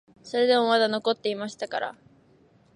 [0.23, 1.95] それでもまだ残っていましたから、